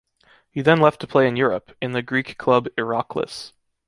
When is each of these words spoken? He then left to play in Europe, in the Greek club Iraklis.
He 0.49 0.63
then 0.63 0.79
left 0.81 0.99
to 1.01 1.05
play 1.07 1.27
in 1.27 1.35
Europe, 1.35 1.77
in 1.79 1.91
the 1.91 2.01
Greek 2.01 2.35
club 2.39 2.65
Iraklis. 2.75 3.53